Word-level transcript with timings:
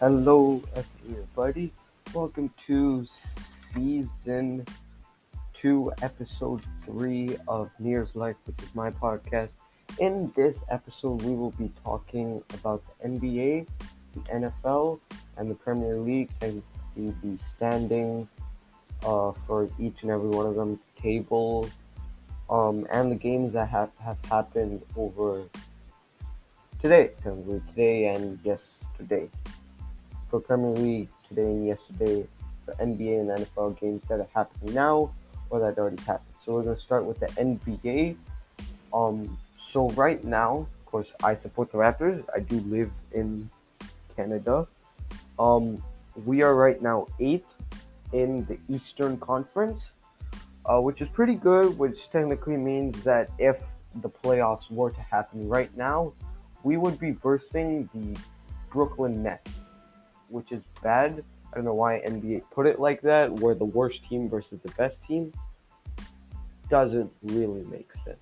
Hello, 0.00 0.62
everybody. 0.76 1.72
Welcome 2.14 2.52
to 2.68 3.04
season 3.04 4.64
two, 5.52 5.92
episode 6.02 6.60
three 6.84 7.36
of 7.48 7.68
Near's 7.80 8.14
Life, 8.14 8.36
which 8.44 8.62
is 8.62 8.72
my 8.76 8.92
podcast. 8.92 9.54
In 9.98 10.32
this 10.36 10.62
episode, 10.70 11.22
we 11.22 11.34
will 11.34 11.50
be 11.50 11.72
talking 11.82 12.40
about 12.54 12.84
the 12.86 13.08
NBA, 13.08 13.66
the 14.14 14.20
NFL, 14.20 15.00
and 15.36 15.50
the 15.50 15.56
Premier 15.56 15.96
League, 15.96 16.30
and 16.42 16.62
the, 16.94 17.36
standings 17.36 18.28
uh, 19.04 19.32
for 19.48 19.68
each 19.80 20.02
and 20.02 20.12
every 20.12 20.28
one 20.28 20.46
of 20.46 20.54
them, 20.54 20.78
table, 20.94 21.68
um, 22.48 22.86
and 22.92 23.10
the 23.10 23.16
games 23.16 23.52
that 23.54 23.68
have, 23.68 23.90
have 23.96 24.24
happened 24.26 24.80
over 24.96 25.42
today, 26.80 27.10
today 27.24 28.06
and 28.06 28.38
yesterday 28.44 29.28
for 30.28 30.40
Premier 30.40 30.70
League 30.70 31.08
today 31.28 31.42
and 31.42 31.66
yesterday, 31.66 32.26
for 32.64 32.74
NBA 32.74 33.20
and 33.20 33.46
NFL 33.46 33.80
games 33.80 34.02
that 34.08 34.20
are 34.20 34.28
happening 34.34 34.74
now 34.74 35.10
or 35.50 35.60
that 35.60 35.78
already 35.78 36.00
happened. 36.02 36.34
So 36.44 36.54
we're 36.54 36.62
gonna 36.62 36.76
start 36.76 37.04
with 37.04 37.20
the 37.20 37.26
NBA. 37.38 38.16
Um, 38.92 39.38
so 39.56 39.90
right 39.90 40.22
now, 40.24 40.58
of 40.58 40.86
course, 40.86 41.12
I 41.22 41.34
support 41.34 41.72
the 41.72 41.78
Raptors. 41.78 42.24
I 42.34 42.40
do 42.40 42.56
live 42.60 42.90
in 43.12 43.48
Canada. 44.16 44.66
Um, 45.38 45.82
we 46.24 46.42
are 46.42 46.54
right 46.54 46.80
now 46.82 47.06
eighth 47.20 47.54
in 48.12 48.44
the 48.46 48.58
Eastern 48.68 49.18
Conference, 49.18 49.92
uh, 50.66 50.80
which 50.80 51.00
is 51.00 51.08
pretty 51.08 51.34
good. 51.34 51.78
Which 51.78 52.10
technically 52.10 52.56
means 52.56 53.02
that 53.04 53.30
if 53.38 53.62
the 53.96 54.08
playoffs 54.08 54.70
were 54.70 54.90
to 54.90 55.00
happen 55.00 55.48
right 55.48 55.74
now, 55.76 56.12
we 56.62 56.76
would 56.76 56.98
be 56.98 57.12
versing 57.12 57.88
the 57.94 58.18
Brooklyn 58.70 59.22
Nets 59.22 59.60
which 60.28 60.52
is 60.52 60.62
bad. 60.82 61.24
I 61.52 61.56
don't 61.56 61.64
know 61.64 61.74
why 61.74 62.00
NBA 62.06 62.42
put 62.50 62.66
it 62.66 62.78
like 62.78 63.00
that, 63.02 63.32
where 63.32 63.54
the 63.54 63.64
worst 63.64 64.04
team 64.04 64.28
versus 64.28 64.58
the 64.60 64.70
best 64.72 65.02
team 65.02 65.32
doesn't 66.68 67.10
really 67.22 67.64
make 67.64 67.94
sense. 67.94 68.18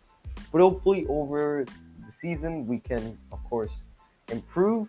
But 0.52 0.60
hopefully, 0.60 1.06
over 1.08 1.64
the 1.64 2.12
season, 2.12 2.66
we 2.66 2.78
can, 2.78 3.18
of 3.32 3.42
course, 3.44 3.72
improve. 4.30 4.88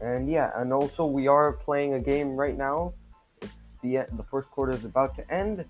And 0.00 0.30
yeah, 0.30 0.52
and 0.54 0.72
also 0.72 1.04
we 1.06 1.26
are 1.26 1.52
playing 1.52 1.94
a 1.94 2.00
game 2.00 2.36
right 2.36 2.56
now. 2.56 2.92
It's 3.42 3.70
the 3.82 4.06
the 4.16 4.22
first 4.22 4.48
quarter 4.50 4.72
is 4.72 4.84
about 4.84 5.16
to 5.16 5.28
end, 5.32 5.64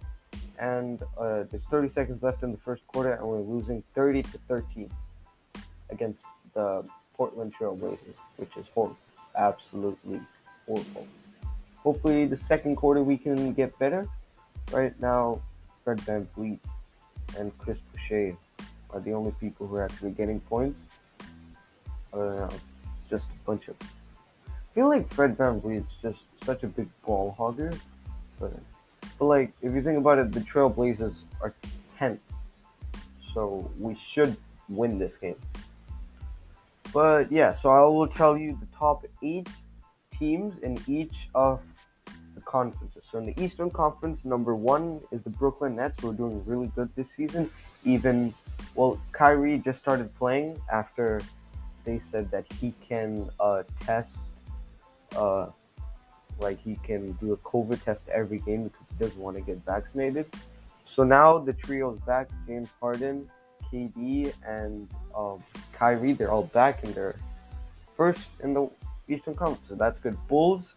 and 0.59 1.03
uh, 1.17 1.45
there's 1.51 1.65
30 1.65 1.89
seconds 1.89 2.23
left 2.23 2.43
in 2.43 2.53
the 2.53 2.59
first 2.59 2.87
quarter, 2.87 3.13
and 3.13 3.27
we're 3.27 3.41
losing 3.41 3.83
30 3.95 4.23
to 4.23 4.39
13 4.49 4.91
against 5.89 6.27
the 6.53 6.87
Portland 7.15 7.53
Trail 7.55 7.75
Blazers, 7.75 8.19
which 8.37 8.55
is 8.59 8.67
horrible 8.75 8.99
absolutely 9.39 10.21
horrible. 10.67 11.07
Hopefully, 11.79 12.27
the 12.27 12.37
second 12.37 12.77
quarter 12.77 13.03
we 13.03 13.17
can 13.17 13.55
get 13.55 13.79
better. 13.79 14.07
Right 14.73 14.99
now, 15.01 15.41
Fred 15.85 15.99
VanVleet 15.99 16.59
and 17.39 17.57
Chris 17.59 17.79
Boucher 17.93 18.37
are 18.91 19.01
the 19.01 19.13
only 19.13 19.33
people 19.41 19.67
who 19.67 19.77
are 19.77 19.85
actually 19.85 20.11
getting 20.11 20.41
points. 20.41 20.79
Uh, 22.13 22.51
just 23.09 23.27
a 23.27 23.47
bunch 23.47 23.69
of. 23.69 23.77
I 23.81 24.75
feel 24.75 24.89
like 24.89 25.09
Fred 25.15 25.37
VanVleet 25.39 25.79
is 25.79 25.85
just 26.03 26.19
such 26.45 26.63
a 26.63 26.67
big 26.67 26.89
ball 27.07 27.35
hogger. 27.39 27.79
But, 28.39 28.53
but 29.19 29.25
like, 29.25 29.53
if 29.63 29.73
you 29.75 29.83
think 29.83 29.99
about 29.99 30.19
it, 30.19 30.33
the 30.33 30.41
Trailblazers 30.41 31.15
are 31.41 31.55
10th. 31.99 32.19
So 33.35 33.71
we 33.79 33.95
should 33.95 34.37
win 34.69 34.99
this 34.99 35.17
game. 35.17 35.37
But 36.93 37.31
yeah, 37.31 37.53
so 37.53 37.71
I 37.71 37.81
will 37.81 38.09
tell 38.09 38.37
you 38.37 38.59
the 38.61 38.67
top 38.77 39.05
eight 39.23 39.49
teams 40.19 40.59
in 40.63 40.79
each 40.87 41.29
of 41.35 41.61
the 42.35 42.41
conferences. 42.41 43.05
So 43.11 43.19
in 43.19 43.27
the 43.27 43.43
Eastern 43.43 43.71
Conference, 43.71 44.25
number 44.25 44.55
one 44.55 45.01
is 45.11 45.23
the 45.23 45.31
Brooklyn 45.31 45.77
Nets, 45.77 46.01
who 46.01 46.11
are 46.11 46.15
doing 46.15 46.45
really 46.45 46.69
good 46.75 46.89
this 46.97 47.11
season. 47.11 47.51
Even 47.85 48.35
well, 48.75 49.01
Kyrie 49.13 49.59
just 49.59 49.79
started 49.79 50.15
playing 50.15 50.61
after 50.73 51.21
they 51.85 51.99
said 51.99 52.31
that 52.31 52.45
he 52.61 52.75
can 52.87 53.29
uh, 53.41 53.63
test, 53.81 54.27
uh, 55.17 55.47
like 56.39 56.61
he 56.61 56.77
can 56.83 57.13
do 57.13 57.33
a 57.33 57.37
COVID 57.39 57.83
test 57.83 58.09
every 58.09 58.39
game 58.41 58.65
because 58.65 58.87
he 58.91 59.05
doesn't 59.05 59.21
want 59.21 59.37
to 59.37 59.43
get 59.43 59.65
vaccinated. 59.65 60.27
So 60.85 61.03
now 61.03 61.39
the 61.39 61.53
trio 61.53 61.95
is 61.95 62.01
back: 62.01 62.29
James 62.47 62.69
Harden, 62.81 63.29
KD 63.73 64.33
and 64.47 64.89
um, 65.17 65.43
Kyrie, 65.73 66.13
they're 66.13 66.31
all 66.31 66.45
back 66.45 66.85
and 66.85 66.95
they're 66.95 67.17
first 67.97 68.29
in 68.43 68.55
the 68.55 68.71
Eastern 69.09 69.35
Conference, 69.35 69.69
so 69.69 69.75
that's 69.75 70.01
good. 70.01 70.17
Bulls 70.29 70.75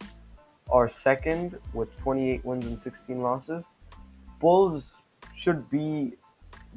are 0.70 0.88
second 0.88 1.58
with 1.72 1.96
28 1.98 2.44
wins 2.44 2.66
and 2.66 2.80
16 2.80 3.20
losses. 3.20 3.64
Bulls 4.40 4.94
should 5.36 5.68
be 5.70 6.12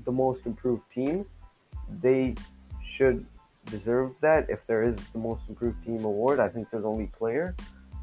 the 0.03 0.11
most 0.11 0.45
improved 0.45 0.83
team. 0.93 1.25
They 2.01 2.35
should 2.83 3.25
deserve 3.65 4.13
that. 4.21 4.49
If 4.49 4.65
there 4.67 4.83
is 4.83 4.95
the 5.13 5.19
most 5.19 5.43
improved 5.49 5.83
team 5.85 6.03
award, 6.03 6.39
I 6.39 6.49
think 6.49 6.69
there's 6.69 6.85
only 6.85 7.07
player. 7.07 7.55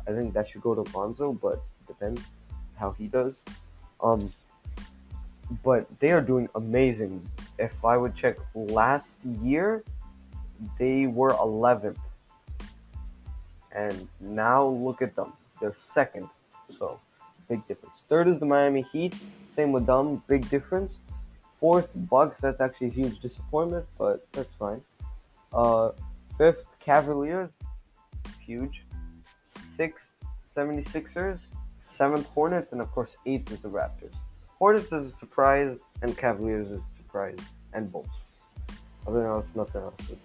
I 0.09 0.13
think 0.13 0.35
that 0.35 0.49
should 0.49 0.63
go 0.63 0.75
to 0.75 0.97
Lonzo, 0.97 1.33
but 1.33 1.55
it 1.55 1.87
depends 1.87 2.23
how 2.77 2.93
he 2.93 3.07
does. 3.07 3.35
Um, 4.01 4.33
but 5.63 5.87
they 6.01 6.11
are 6.11 6.21
doing 6.21 6.49
amazing 6.55 7.29
if 7.59 7.85
I 7.85 7.97
would 7.97 8.15
check 8.15 8.37
last 8.55 9.17
year, 9.43 9.85
they 10.79 11.07
were 11.07 11.31
11th. 11.31 11.99
And 13.75 14.09
now 14.21 14.67
look 14.67 15.03
at 15.03 15.17
them. 15.17 15.33
They're 15.61 15.77
second. 15.81 16.29
So, 16.79 16.99
big 17.49 17.67
difference. 17.67 18.05
Third 18.09 18.29
is 18.29 18.39
the 18.39 18.47
Miami 18.47 18.83
Heat. 18.93 19.15
Same 19.49 19.73
with 19.73 19.87
them. 19.87 20.23
Big 20.27 20.49
difference. 20.51 20.95
Fourth, 21.59 21.89
Bucks. 21.95 22.41
That's 22.41 22.61
actually 22.61 22.89
a 22.89 22.91
huge 22.91 23.21
disappointment, 23.21 23.87
but 23.99 24.27
that's 24.33 24.55
fine. 24.59 24.83
Uh, 25.53 25.91
fifth, 26.37 26.79
Cavaliers. 26.81 27.51
Huge. 28.41 28.85
Sixth, 29.47 30.13
76ers. 30.45 31.39
Seventh, 31.87 32.27
Hornets. 32.27 32.73
And 32.73 32.81
of 32.81 32.91
course, 32.91 33.17
eighth 33.27 33.53
is 33.53 33.61
the 33.61 33.69
Raptors. 33.69 34.15
Hornets 34.59 34.93
is 34.93 35.05
a 35.05 35.11
surprise, 35.11 35.79
and 36.03 36.17
Cavaliers 36.17 36.71
is 36.71 36.81
and 37.73 37.91
Bulls. 37.91 38.07
Other 39.07 39.21
than 39.21 39.29
that, 39.29 39.57
nothing 39.57 39.83
else 39.83 40.11
is 40.11 40.19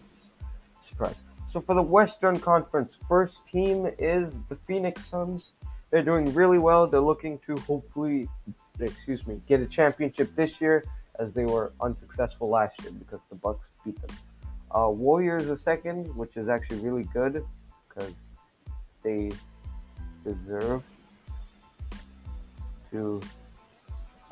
surprise. 0.81 1.15
So 1.49 1.61
for 1.61 1.75
the 1.75 1.81
Western 1.81 2.39
Conference, 2.39 2.97
first 3.07 3.41
team 3.47 3.89
is 3.97 4.31
the 4.49 4.55
Phoenix 4.55 5.05
Suns. 5.05 5.51
They're 5.91 6.03
doing 6.03 6.33
really 6.33 6.59
well. 6.59 6.87
They're 6.87 6.99
looking 6.99 7.39
to 7.39 7.55
hopefully, 7.61 8.27
excuse 8.79 9.25
me, 9.25 9.41
get 9.47 9.61
a 9.61 9.65
championship 9.65 10.35
this 10.35 10.59
year, 10.59 10.83
as 11.19 11.33
they 11.33 11.45
were 11.45 11.71
unsuccessful 11.81 12.49
last 12.49 12.81
year 12.81 12.91
because 12.91 13.19
the 13.29 13.35
Bucks 13.35 13.67
beat 13.83 13.99
them. 14.01 14.15
Uh, 14.69 14.89
Warriors 14.89 15.49
are 15.49 15.57
second, 15.57 16.13
which 16.15 16.35
is 16.35 16.49
actually 16.49 16.79
really 16.79 17.05
good 17.13 17.45
because 17.87 18.13
they 19.01 19.31
deserve 20.25 20.83
to 22.91 23.21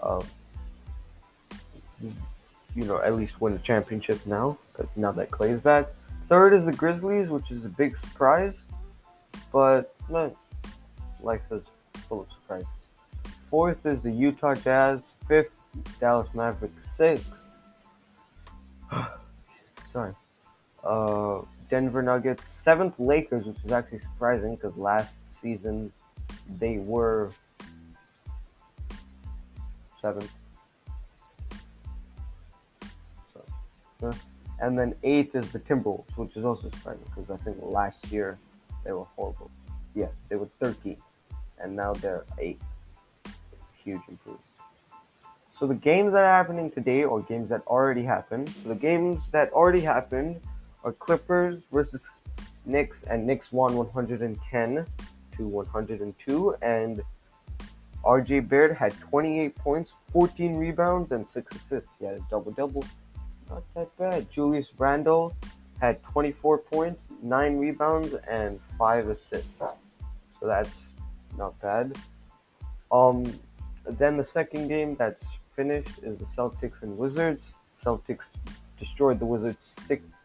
uh, 0.03 0.21
you 2.75 2.83
know, 2.83 3.01
at 3.01 3.15
least 3.15 3.39
win 3.39 3.53
the 3.53 3.59
championship 3.59 4.25
now, 4.25 4.57
because 4.71 4.89
now 4.95 5.11
that 5.13 5.31
Klay's 5.31 5.61
back. 5.61 5.87
Third 6.27 6.53
is 6.53 6.65
the 6.65 6.73
Grizzlies, 6.73 7.29
which 7.29 7.51
is 7.51 7.65
a 7.65 7.69
big 7.69 7.97
surprise, 7.97 8.55
but 9.51 9.95
no, 10.09 10.35
life 11.21 11.41
is 11.51 11.63
full 12.07 12.21
of 12.21 12.27
surprises. 12.31 12.67
Fourth 13.49 13.85
is 13.85 14.01
the 14.01 14.11
Utah 14.11 14.55
Jazz. 14.55 15.05
Fifth, 15.27 15.53
Dallas 15.99 16.27
Mavericks. 16.33 16.83
Sixth, 16.95 17.47
sorry, 19.93 20.13
uh, 20.83 21.41
Denver 21.69 22.01
Nuggets. 22.01 22.47
Seventh, 22.47 22.99
Lakers, 22.99 23.45
which 23.45 23.57
is 23.63 23.71
actually 23.71 23.99
surprising 23.99 24.55
because 24.55 24.75
last 24.77 25.19
season 25.41 25.91
they 26.59 26.77
were 26.79 27.31
seventh. 30.01 30.31
And 34.59 34.77
then 34.77 34.95
eighth 35.03 35.35
is 35.35 35.51
the 35.51 35.59
Timberwolves, 35.59 36.15
which 36.15 36.35
is 36.37 36.45
also 36.45 36.69
surprising 36.69 37.03
because 37.13 37.29
I 37.29 37.37
think 37.43 37.57
last 37.61 38.05
year 38.11 38.37
they 38.83 38.91
were 38.91 39.05
horrible. 39.15 39.51
Yeah, 39.93 40.07
they 40.29 40.35
were 40.35 40.49
13th, 40.61 40.97
and 41.59 41.75
now 41.75 41.93
they're 41.93 42.25
eighth. 42.39 42.63
It's 43.25 43.33
a 43.33 43.83
huge 43.83 44.01
improvement. 44.07 44.41
So 45.57 45.67
the 45.67 45.75
games 45.75 46.13
that 46.13 46.23
are 46.23 46.33
happening 46.33 46.69
today, 46.69 47.05
or 47.05 47.21
games 47.21 47.49
that 47.49 47.65
already 47.67 48.03
happened, 48.03 48.49
so 48.49 48.69
the 48.69 48.75
games 48.75 49.19
that 49.31 49.51
already 49.53 49.79
happened 49.79 50.41
are 50.83 50.91
Clippers 50.91 51.61
versus 51.71 52.05
Knicks, 52.65 53.03
and 53.03 53.25
Knicks 53.25 53.53
won 53.53 53.75
110 53.75 54.85
to 55.37 55.47
102, 55.47 56.55
and 56.61 57.01
RJ 58.03 58.47
Barrett 58.47 58.77
had 58.77 58.93
28 58.99 59.55
points, 59.55 59.95
14 60.11 60.57
rebounds, 60.57 61.11
and 61.11 61.27
six 61.27 61.55
assists. 61.55 61.89
He 61.99 62.05
had 62.05 62.15
a 62.15 62.25
double 62.29 62.51
double 62.51 62.83
not 63.49 63.63
that 63.75 63.95
bad. 63.97 64.29
Julius 64.29 64.73
Randle 64.77 65.35
had 65.79 66.01
24 66.03 66.59
points, 66.59 67.09
9 67.21 67.57
rebounds, 67.57 68.13
and 68.29 68.59
5 68.77 69.09
assists. 69.09 69.49
So 69.59 69.75
that's 70.41 70.81
not 71.37 71.59
bad. 71.61 71.95
Um, 72.91 73.39
then 73.85 74.17
the 74.17 74.25
second 74.25 74.67
game 74.67 74.95
that's 74.95 75.25
finished 75.55 75.99
is 76.01 76.17
the 76.17 76.25
Celtics 76.25 76.81
and 76.81 76.97
Wizards. 76.97 77.53
Celtics 77.77 78.25
destroyed 78.79 79.19
the 79.19 79.25
Wizards 79.25 79.75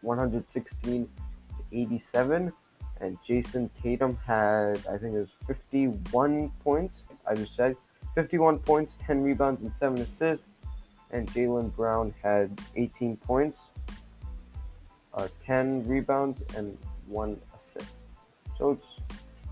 116 0.01 1.07
to 1.07 1.77
87, 1.77 2.53
and 3.01 3.17
Jayson 3.25 3.69
Tatum 3.81 4.17
had 4.25 4.77
I 4.87 4.97
think 4.97 5.15
it 5.15 5.19
was 5.19 5.29
51 5.47 6.51
points. 6.63 7.03
I 7.27 7.35
just 7.35 7.55
said 7.55 7.75
51 8.15 8.59
points, 8.59 8.97
10 9.05 9.21
rebounds, 9.21 9.61
and 9.61 9.75
7 9.75 9.99
assists. 9.99 10.49
And 11.11 11.27
Jaylen 11.31 11.75
Brown 11.75 12.13
had 12.23 12.59
18 12.75 13.17
points, 13.17 13.69
uh, 15.13 15.27
10 15.45 15.87
rebounds, 15.87 16.41
and 16.55 16.77
1 17.07 17.39
assist. 17.59 17.91
So 18.57 18.71
it's 18.71 18.87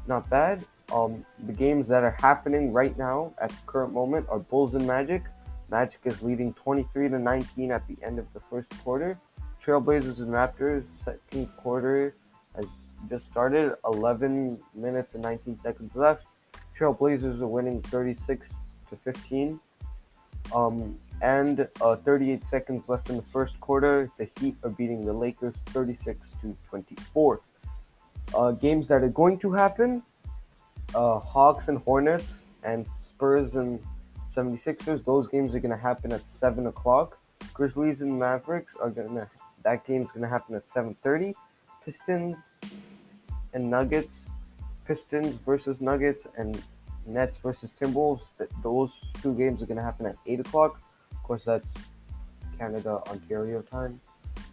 not 0.08 0.30
bad. 0.30 0.64
Um, 0.92 1.26
the 1.46 1.54
games 1.54 1.88
that 1.90 2.04
are 2.04 2.18
happening 2.20 2.74
right 2.74 2.98
now 2.98 3.34
at 3.40 3.50
the 3.50 3.58
current 3.68 3.94
moment 3.94 4.26
are 4.30 4.40
Bulls 4.40 4.76
and 4.76 4.88
Magic. 4.88 5.24
Magic 5.70 6.00
is 6.06 6.22
leading 6.24 6.54
23 6.54 7.10
to 7.10 7.20
19 7.20 7.72
at 7.72 7.88
the 7.88 7.96
end 8.04 8.18
of 8.18 8.26
the 8.34 8.40
first 8.50 8.70
quarter. 8.84 9.20
Trailblazers 9.64 10.18
and 10.20 10.30
Raptors 10.30 10.86
second 11.04 11.48
quarter 11.58 12.16
has 12.56 12.66
just 13.10 13.28
started. 13.28 13.76
11 13.86 14.58
minutes 14.74 15.14
and 15.14 15.24
19 15.24 15.60
seconds 15.62 15.96
left. 15.96 16.24
Trailblazers 16.78 17.42
are 17.42 17.48
winning 17.48 17.82
36 17.84 18.48
to 18.90 18.96
15. 18.96 19.60
Um, 20.56 20.98
and 21.22 21.68
uh, 21.82 21.96
38 21.98 22.46
seconds 22.46 22.88
left 22.88 23.10
in 23.10 23.18
the 23.18 23.24
first 23.34 23.60
quarter. 23.60 24.10
The 24.18 24.30
Heat 24.40 24.56
are 24.64 24.70
beating 24.70 25.06
the 25.06 25.14
Lakers 25.14 25.56
36 25.68 26.20
to 26.42 26.56
24. 26.70 27.42
Uh, 28.34 28.52
games 28.52 28.88
that 28.88 29.04
are 29.04 29.10
going 29.10 29.40
to 29.40 29.52
happen 29.52 30.04
uh, 30.96 31.20
Hawks 31.20 31.68
and 31.68 31.78
Hornets 31.80 32.36
and 32.64 32.86
Spurs 32.98 33.56
and 33.56 33.80
76ers. 34.34 35.04
Those 35.06 35.28
games 35.28 35.56
are 35.56 35.60
going 35.60 35.76
to 35.76 35.82
happen 35.82 36.12
at 36.12 36.28
7 36.28 36.68
o'clock. 36.68 37.18
Grizzlies 37.54 38.02
and 38.02 38.20
Mavericks 38.20 38.76
are 38.76 38.90
going 38.90 39.16
to, 39.16 39.30
that 39.64 39.86
game's 39.86 40.08
going 40.08 40.22
to 40.22 40.28
happen 40.28 40.56
at 40.56 40.66
7.30. 40.68 41.34
Pistons 41.84 42.54
and 43.54 43.70
Nuggets, 43.70 44.26
Pistons 44.86 45.34
versus 45.46 45.82
Nuggets 45.82 46.28
and 46.38 46.62
Nets 47.06 47.38
versus 47.38 47.74
Timberwolves. 47.80 48.22
Those 48.62 48.92
two 49.22 49.34
games 49.34 49.62
are 49.62 49.66
going 49.66 49.78
to 49.78 49.84
happen 49.84 50.06
at 50.06 50.16
8 50.26 50.42
o'clock. 50.42 50.82
Course, 51.30 51.46
that's 51.46 51.72
Canada, 52.58 53.04
Ontario 53.08 53.62
time. 53.62 54.02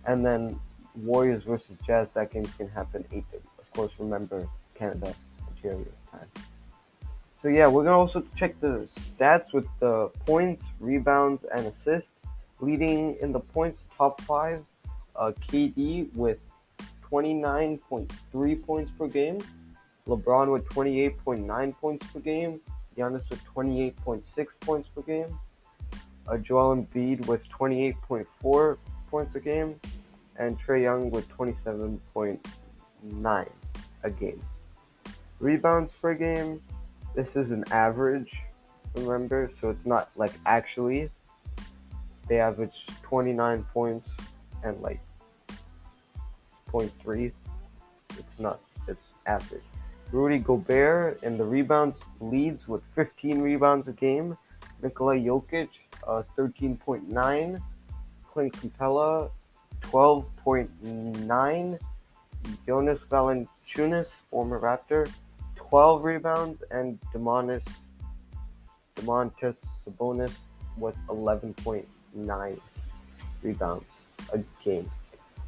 And 0.05 0.23
then 0.23 0.61
Warriors 0.95 1.45
versus 1.45 1.75
Jazz, 1.87 2.13
that 2.13 2.31
game's 2.31 2.55
to 2.59 2.67
happen 2.67 3.03
8.30. 3.11 3.25
Of 3.59 3.73
course, 3.73 3.93
remember 3.99 4.47
Canada, 4.75 5.15
Ontario 5.49 5.87
time. 6.11 6.29
So 7.41 7.49
yeah, 7.49 7.67
we're 7.67 7.83
gonna 7.83 7.97
also 7.97 8.23
check 8.37 8.61
the 8.61 8.87
stats 8.91 9.55
with 9.55 9.65
the 9.81 10.11
points, 10.27 10.69
rebounds, 10.79 11.45
and 11.45 11.67
assists. 11.67 12.11
Leading 12.61 13.17
in 13.23 13.33
the 13.33 13.41
points, 13.41 13.87
top 13.97 14.21
five, 14.21 14.63
uh, 15.19 15.33
KD 15.49 16.15
with 16.15 16.41
29.3 17.11 18.67
points 18.67 18.91
per 18.99 19.07
game, 19.09 19.39
LeBron 20.07 20.53
with 20.53 20.69
28.9 20.69 21.77
points 21.79 22.07
per 22.13 22.21
game, 22.21 22.61
Giannis 22.99 23.31
with 23.31 23.43
28.6 23.55 24.47
points 24.61 24.91
per 24.95 25.01
game, 25.01 25.39
uh, 26.29 26.39
Joel 26.39 26.77
Embiid 26.77 27.27
with 27.27 27.47
28.4 27.49 28.79
points 29.11 29.35
a 29.35 29.41
game, 29.41 29.79
and 30.39 30.59
Trae 30.59 30.83
Young 30.83 31.11
with 31.11 31.29
27.9 31.29 33.49
a 34.03 34.11
game. 34.11 34.43
Rebounds 35.39 35.93
per 35.93 36.15
game, 36.15 36.63
this 37.15 37.37
is 37.37 37.51
an 37.51 37.65
average, 37.71 38.41
remember, 38.95 39.51
so 39.61 39.71
it's 39.71 39.87
not 39.87 40.11
like 40.17 40.33
actually. 40.47 41.11
They 42.29 42.41
average 42.41 42.87
29 43.03 43.65
points 43.73 44.11
and 44.65 44.81
like 44.81 45.01
0.3. 46.73 47.31
It's 48.19 48.41
not, 48.41 48.59
it's 48.89 49.07
average. 49.27 49.63
Rudy 50.13 50.39
Gobert 50.39 51.23
in 51.23 51.37
the 51.37 51.45
rebounds 51.45 51.99
leads 52.21 52.69
with 52.69 52.83
15 52.95 53.41
rebounds 53.41 53.89
a 53.89 53.93
game. 53.93 54.37
Nikola 54.83 55.15
Jokic, 55.15 55.69
uh, 56.07 56.23
13.9. 56.37 57.61
Clint 58.33 58.53
Capela, 58.55 59.31
12.9. 59.83 61.79
Jonas 62.67 63.01
Valanciunas, 63.11 64.19
former 64.31 64.61
Raptor, 64.61 65.11
12 65.57 66.05
rebounds, 66.05 66.63
and 66.71 66.99
Demonis 67.13 67.67
Demontis 68.97 69.59
Sabonis 69.85 70.33
with 70.79 70.97
11.9 71.09 72.61
rebounds 73.43 73.85
a 74.33 74.39
game. 74.65 74.91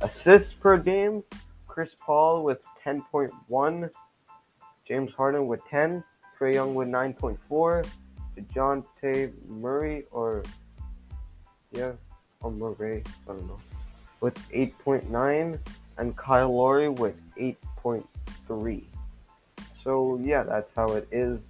Assists 0.01 0.53
per 0.53 0.77
game, 0.79 1.23
Chris 1.67 1.95
Paul 1.99 2.45
with 2.45 2.65
10.1, 2.85 3.91
James 4.87 5.13
Harden 5.13 5.47
with 5.47 5.65
10, 5.67 6.05
Trae 6.39 6.55
Young 6.55 6.75
with 6.75 6.89
9.4, 6.89 7.87
DeJounte 8.39 9.33
Murray 9.49 10.05
or 10.11 10.45
yeah, 11.73 11.93
or 12.41 12.51
Murray, 12.51 13.03
I 13.29 13.33
don't 13.33 13.47
know, 13.47 13.61
with 14.21 14.37
8.9, 14.51 15.59
and 15.99 16.17
Kyle 16.17 16.55
Lowry 16.55 16.89
with 16.89 17.17
8.3. 17.37 18.85
So 19.85 20.21
yeah, 20.23 20.43
that's 20.43 20.73
how 20.73 20.93
it 20.93 21.09
is 21.11 21.47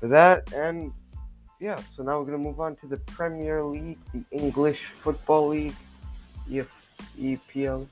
for 0.00 0.08
that. 0.08 0.52
And 0.52 0.92
yeah, 1.60 1.80
so 1.96 2.02
now 2.02 2.18
we're 2.18 2.26
gonna 2.26 2.38
move 2.38 2.60
on 2.60 2.76
to 2.76 2.86
the 2.86 2.98
Premier 2.98 3.62
League, 3.62 3.98
the 4.12 4.22
English 4.30 4.84
Football 4.84 5.48
League, 5.48 5.74
EF, 6.52 6.68
EPL. 7.18 7.86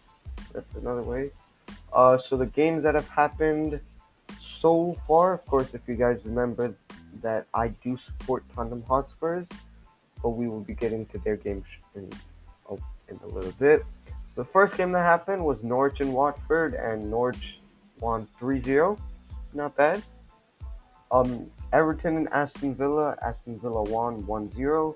That's 0.52 0.74
another 0.76 1.02
way. 1.02 1.30
Uh, 1.92 2.18
so 2.18 2.36
the 2.36 2.46
games 2.46 2.82
that 2.82 2.94
have 2.94 3.08
happened 3.08 3.80
so 4.40 4.96
far, 5.06 5.34
of 5.34 5.46
course, 5.46 5.74
if 5.74 5.82
you 5.86 5.94
guys 5.94 6.20
remember 6.24 6.74
that 7.22 7.46
I 7.54 7.68
do 7.68 7.96
support 7.96 8.44
Tottenham 8.54 8.82
Hotspurs, 8.86 9.46
but 10.22 10.30
we 10.30 10.48
will 10.48 10.60
be 10.60 10.74
getting 10.74 11.06
to 11.06 11.18
their 11.18 11.36
games 11.36 11.66
in, 11.94 12.10
oh, 12.70 12.78
in 13.08 13.18
a 13.24 13.26
little 13.26 13.52
bit. 13.52 13.84
So 14.34 14.42
the 14.42 14.48
first 14.48 14.76
game 14.76 14.92
that 14.92 15.02
happened 15.02 15.44
was 15.44 15.62
Norwich 15.62 16.00
and 16.00 16.12
Watford, 16.12 16.74
and 16.74 17.10
Norwich 17.10 17.60
won 18.00 18.26
3-0. 18.40 18.98
Not 19.52 19.76
bad. 19.76 20.02
Um, 21.12 21.50
Everton 21.72 22.16
and 22.16 22.28
Aston 22.30 22.74
Villa. 22.74 23.16
Aston 23.22 23.60
Villa 23.60 23.82
won 23.82 24.24
1-0. 24.24 24.94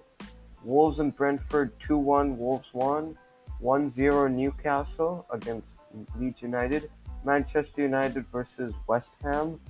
Wolves 0.65 0.99
and 0.99 1.15
Brentford 1.15 1.79
2-1. 1.81 2.37
Wolves 2.37 2.69
won. 2.73 3.17
1-0 3.63 4.33
Newcastle 4.33 5.27
against 5.33 5.71
Leeds 6.19 6.43
United. 6.43 6.91
Manchester 7.25 7.83
United 7.83 8.27
versus 8.33 8.73
West 8.87 9.13
Ham. 9.23 9.61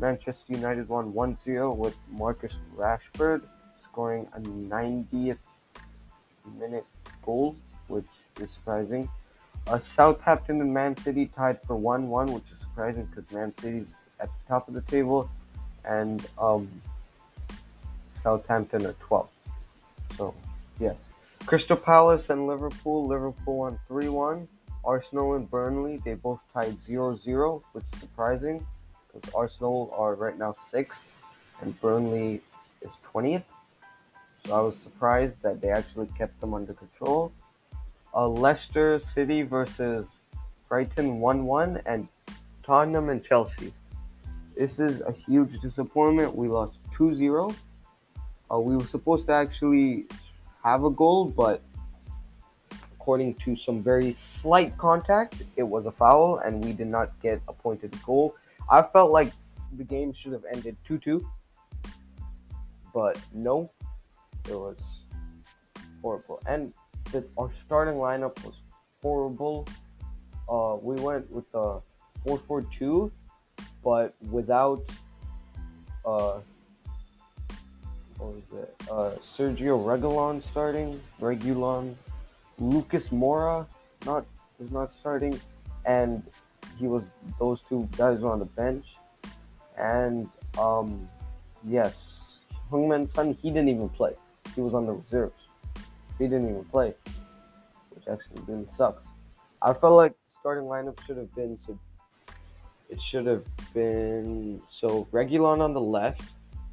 Manchester 0.00 0.52
United 0.52 0.88
won 0.88 1.12
1-0 1.12 1.76
with 1.76 1.96
Marcus 2.10 2.56
Rashford 2.76 3.42
scoring 3.82 4.28
a 4.34 4.40
90th 4.40 5.38
minute 6.58 6.86
goal, 7.24 7.56
which 7.88 8.06
is 8.40 8.50
surprising. 8.50 9.08
Uh, 9.66 9.78
Southampton 9.78 10.60
and 10.60 10.72
Man 10.72 10.96
City 10.96 11.26
tied 11.34 11.60
for 11.62 11.74
1 11.74 12.08
1, 12.08 12.32
which 12.32 12.44
is 12.52 12.60
surprising 12.60 13.06
because 13.06 13.30
Man 13.32 13.52
City's 13.54 13.94
at 14.20 14.28
the 14.28 14.48
top 14.48 14.68
of 14.68 14.74
the 14.74 14.82
table 14.82 15.28
and 15.84 16.26
um, 16.38 16.68
Southampton 18.12 18.86
are 18.86 18.94
12. 18.94 19.28
So, 20.16 20.34
yeah. 20.78 20.92
Crystal 21.44 21.76
Palace 21.76 22.30
and 22.30 22.46
Liverpool. 22.46 23.06
Liverpool 23.06 23.58
won 23.58 23.78
3 23.88 24.08
1. 24.08 24.48
Arsenal 24.84 25.34
and 25.34 25.50
Burnley, 25.50 26.00
they 26.04 26.14
both 26.14 26.44
tied 26.52 26.80
0 26.80 27.16
0, 27.16 27.62
which 27.72 27.84
is 27.92 28.00
surprising 28.00 28.64
because 29.20 29.34
Arsenal 29.34 29.94
are 29.96 30.14
right 30.14 30.38
now 30.38 30.52
6th 30.52 31.04
and 31.60 31.78
Burnley 31.80 32.40
is 32.82 32.92
20th. 33.12 33.44
So 34.46 34.54
I 34.56 34.60
was 34.60 34.76
surprised 34.76 35.42
that 35.42 35.60
they 35.60 35.70
actually 35.70 36.08
kept 36.16 36.40
them 36.40 36.54
under 36.54 36.72
control 36.72 37.32
uh, 38.14 38.28
Leicester 38.28 38.98
City 38.98 39.42
versus 39.42 40.06
Brighton 40.68 41.20
1 41.20 41.44
1, 41.44 41.82
and 41.86 42.08
Tottenham 42.62 43.08
and 43.08 43.24
Chelsea. 43.24 43.72
This 44.56 44.80
is 44.80 45.00
a 45.00 45.12
huge 45.12 45.60
disappointment. 45.60 46.34
We 46.34 46.48
lost 46.48 46.76
2 46.94 47.14
0. 47.14 47.54
Uh, 48.50 48.58
we 48.58 48.76
were 48.76 48.84
supposed 48.84 49.26
to 49.26 49.32
actually 49.32 50.06
have 50.64 50.84
a 50.84 50.90
goal, 50.90 51.26
but 51.26 51.62
according 52.94 53.34
to 53.34 53.54
some 53.54 53.82
very 53.82 54.12
slight 54.12 54.76
contact, 54.78 55.42
it 55.56 55.62
was 55.62 55.86
a 55.86 55.92
foul, 55.92 56.38
and 56.38 56.64
we 56.64 56.72
did 56.72 56.88
not 56.88 57.18
get 57.22 57.40
a 57.48 57.52
pointed 57.52 57.94
goal. 58.02 58.34
I 58.70 58.82
felt 58.82 59.10
like 59.10 59.32
the 59.72 59.84
game 59.84 60.12
should 60.12 60.32
have 60.32 60.44
ended 60.52 60.76
2 60.84 60.98
2, 60.98 61.26
but 62.92 63.18
no, 63.32 63.70
it 64.48 64.54
was 64.54 65.04
horrible. 66.02 66.40
And 66.46 66.72
that 67.12 67.24
our 67.38 67.50
starting 67.52 67.94
lineup 67.94 68.44
was 68.44 68.54
horrible. 69.02 69.66
uh, 70.48 70.76
we 70.80 70.96
went 70.96 71.30
with 71.30 71.50
the 71.52 71.80
4-4-2, 72.26 73.10
but 73.84 74.14
without 74.30 74.82
uh, 76.04 76.40
what 78.18 78.34
was 78.34 78.52
it? 78.52 78.74
Uh, 78.90 79.10
Sergio 79.22 79.78
Regulon 79.84 80.42
starting, 80.42 81.00
Regulon, 81.20 81.94
Lucas 82.58 83.10
Moura 83.10 83.66
not 84.04 84.24
is 84.60 84.70
not 84.70 84.92
starting, 84.92 85.38
and 85.84 86.22
he 86.78 86.86
was 86.86 87.04
those 87.38 87.62
two 87.62 87.88
guys 87.96 88.20
were 88.20 88.30
on 88.30 88.38
the 88.38 88.44
bench, 88.44 88.96
and 89.76 90.28
um, 90.58 91.08
yes, 91.64 92.38
Heung-min 92.70 93.08
Son 93.08 93.36
he 93.42 93.50
didn't 93.50 93.68
even 93.68 93.88
play. 93.88 94.14
He 94.54 94.60
was 94.60 94.74
on 94.74 94.86
the 94.86 94.92
reserves. 94.92 95.34
He 96.18 96.24
didn't 96.24 96.48
even 96.48 96.64
play, 96.64 96.94
which 97.90 98.08
actually 98.08 98.42
really 98.46 98.66
sucks. 98.74 99.04
I 99.60 99.72
felt 99.72 99.94
like 99.94 100.14
starting 100.28 100.64
lineup 100.64 100.98
should 101.06 101.16
have 101.16 101.34
been 101.34 101.58
so. 101.64 101.78
It 102.88 103.02
should 103.02 103.26
have 103.26 103.44
been 103.74 104.62
so 104.70 105.06
Regulon 105.12 105.60
on 105.60 105.74
the 105.74 105.80
left, 105.80 106.22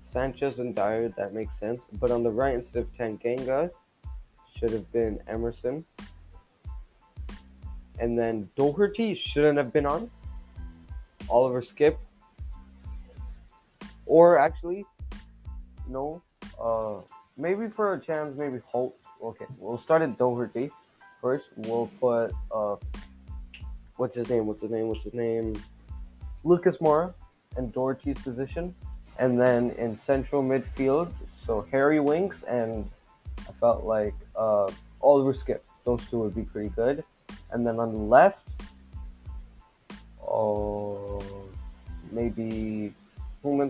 Sanchez 0.02 0.60
and 0.60 0.74
Dier. 0.74 1.10
That 1.18 1.34
makes 1.34 1.60
sense. 1.60 1.88
But 1.94 2.12
on 2.12 2.24
the 2.24 2.32
right, 2.32 2.54
instead 2.54 2.84
of 2.84 2.94
Tanganga, 2.94 3.70
should 4.58 4.72
have 4.72 4.90
been 4.94 5.20
Emerson. 5.28 5.84
And 8.00 8.18
then 8.18 8.50
Doherty 8.56 9.14
shouldn't 9.14 9.58
have 9.58 9.72
been 9.72 9.86
on. 9.86 10.10
Oliver 11.30 11.62
Skipp. 11.62 11.98
Or 14.06 14.38
actually, 14.38 14.86
no. 15.88 16.22
Uh, 16.62 17.02
maybe 17.38 17.68
for 17.70 17.94
a 17.94 18.00
chance, 18.00 18.38
maybe 18.38 18.60
Holt. 18.66 18.96
Okay, 19.22 19.46
we'll 19.58 19.78
start 19.78 20.02
at 20.02 20.18
Doherty 20.18 20.70
first. 21.22 21.50
We'll 21.58 21.90
put 22.00 22.32
uh, 22.52 22.76
what's 23.98 24.16
his 24.16 24.30
name? 24.30 24.46
What's 24.46 24.62
his 24.62 24.72
name? 24.72 24.88
What's 24.88 25.04
his 25.04 25.14
name? 25.14 25.56
Lucas 26.44 26.78
Moura 26.78 27.14
and 27.58 27.74
Doherty's 27.74 28.20
position, 28.20 28.76
and 29.18 29.40
then 29.40 29.72
in 29.72 29.96
central 29.96 30.44
midfield, 30.44 31.12
so 31.36 31.66
Harry 31.72 32.00
Winks 32.00 32.44
and 32.44 32.88
I 33.48 33.52
felt 33.60 33.84
like 33.84 34.14
uh, 34.36 34.70
Oliver 35.02 35.34
Skipp. 35.34 35.62
Those 35.84 36.06
two 36.10 36.20
would 36.20 36.36
be 36.36 36.44
pretty 36.44 36.70
good. 36.70 37.04
And 37.56 37.66
then 37.66 37.80
on 37.80 37.94
the 37.94 37.98
left, 37.98 38.46
oh, 40.22 41.24
maybe 42.12 42.94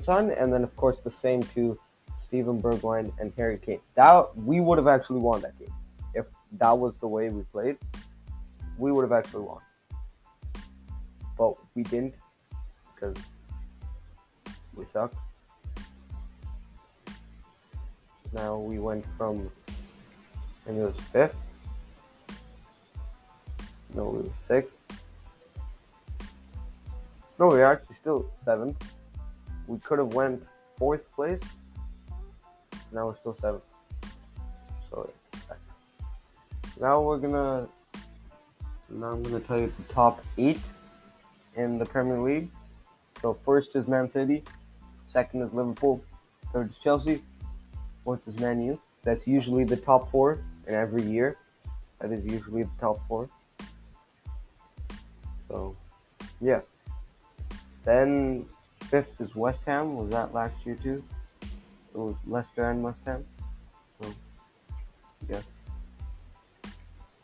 Son, 0.01 0.32
and 0.32 0.51
then 0.51 0.63
of 0.63 0.75
course 0.75 1.01
the 1.01 1.12
same 1.12 1.44
to 1.54 1.77
Steven 2.18 2.60
Bergwijn 2.60 3.12
and 3.20 3.32
Harry 3.38 3.60
Kane. 3.60 3.80
That 3.94 4.36
we 4.36 4.60
would 4.60 4.80
have 4.80 4.88
actually 4.88 5.20
won 5.20 5.42
that 5.42 5.60
game 5.60 5.72
if 6.15 6.25
that 6.54 6.75
was 6.75 6.98
the 6.98 7.08
way 7.08 7.30
we 7.30 7.44
played. 7.44 7.77
We 8.80 8.92
would 8.92 9.04
have 9.04 9.12
actually 9.12 9.44
won, 9.44 9.62
but 11.38 11.54
we 11.75 11.84
didn't 11.84 12.15
because 12.96 13.15
we 14.75 14.86
suck. 14.92 15.13
Now 18.34 18.58
we 18.58 18.80
went 18.80 19.06
from, 19.15 19.48
and 20.65 20.75
it 20.80 20.82
was 20.82 20.96
fifth 21.13 21.38
no, 23.96 24.06
we 24.06 24.24
were 24.24 24.30
sixth. 24.42 24.80
No, 27.40 27.48
we 27.48 27.62
are 27.62 27.74
actually 27.74 27.96
still 27.96 28.30
seventh. 28.42 28.78
We 29.68 29.80
could 29.80 30.00
have 30.00 30.14
went 30.14 30.46
fourth 30.78 31.12
place. 31.14 31.42
Now 32.92 33.08
we're 33.08 33.18
still 33.18 33.36
seventh. 33.36 33.64
So 34.90 35.10
now 36.80 37.02
we're 37.02 37.18
gonna. 37.18 37.68
Now 38.90 39.08
I'm 39.08 39.24
gonna 39.24 39.40
tell 39.40 39.60
you 39.60 39.74
the 39.78 39.94
top 39.94 40.24
eight 40.38 40.60
in 41.56 41.78
the 41.78 41.86
Premier 41.86 42.20
League. 42.20 42.50
So 43.22 43.38
first 43.46 43.75
is 43.75 43.88
Man 43.88 44.10
City, 44.10 44.44
second 45.08 45.42
is 45.42 45.54
Liverpool, 45.54 46.04
third 46.54 46.70
is 46.70 46.78
Chelsea, 46.78 47.24
fourth 48.04 48.28
is 48.28 48.38
Man 48.40 48.62
U. 48.62 48.80
That's 49.04 49.25
usually 49.25 49.64
the 49.64 49.78
top 49.78 50.12
four 50.12 50.40
in 50.68 50.75
every 50.75 51.04
year. 51.04 51.38
That 52.00 52.12
is 52.12 52.25
usually 52.25 52.64
the 52.64 52.70
top 52.80 53.00
four. 53.08 53.30
So, 55.56 55.74
yeah. 56.42 56.60
Then 57.86 58.46
fifth 58.90 59.22
is 59.22 59.34
West 59.36 59.64
Ham. 59.66 59.96
Was 59.96 60.10
that 60.10 60.34
last 60.34 60.54
year 60.66 60.78
too? 60.84 61.02
It 61.42 61.98
was 61.98 62.16
Leicester 62.28 62.70
and 62.70 62.84
West 62.84 63.00
Ham. 63.06 63.24
So, 64.02 64.14
yeah, 65.30 65.42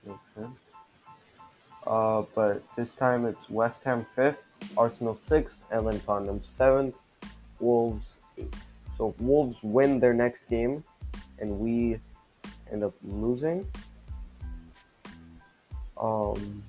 makes 0.08 0.34
sense. 0.34 0.58
Uh, 1.86 2.24
but 2.34 2.64
this 2.78 2.94
time 2.94 3.26
it's 3.26 3.50
West 3.50 3.84
Ham 3.84 4.06
fifth, 4.16 4.42
Arsenal 4.78 5.20
sixth, 5.26 5.58
and 5.70 5.86
then 5.86 6.00
Tottenham 6.00 6.42
seventh, 6.46 6.96
Wolves 7.60 8.16
eighth. 8.38 8.64
So 8.98 9.10
if 9.10 9.20
Wolves 9.20 9.58
win 9.62 10.00
their 10.00 10.14
next 10.14 10.48
game, 10.48 10.86
and 11.40 11.60
we 11.60 12.00
end 12.72 12.84
up 12.86 12.94
losing, 13.04 13.68
um, 15.98 16.64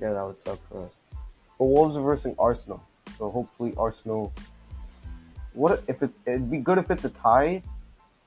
Yeah, 0.00 0.14
that 0.14 0.24
would 0.24 0.40
suck 0.42 0.58
for 0.68 0.84
us. 0.84 0.92
But 1.58 1.66
Wolves 1.66 1.96
are 1.96 2.02
versus 2.02 2.34
Arsenal, 2.38 2.82
so 3.18 3.30
hopefully 3.30 3.74
Arsenal. 3.76 4.32
What 5.52 5.82
if 5.88 6.02
it? 6.02 6.10
It'd 6.24 6.50
be 6.50 6.58
good 6.58 6.78
if 6.78 6.90
it's 6.90 7.04
a 7.04 7.10
tie, 7.10 7.62